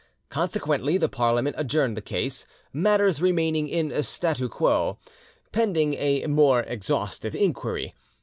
Consequently 0.29 0.97
the 0.97 1.07
Parliament 1.07 1.55
adjourned 1.59 1.95
the 1.95 2.01
case, 2.01 2.47
matters 2.73 3.21
remaining 3.21 3.67
in 3.67 3.91
'statu 4.01 4.49
quo', 4.49 4.97
pending 5.51 5.93
a 5.93 6.25
more 6.25 6.61
exhaustive 6.63 7.35
inquiry. 7.35 7.93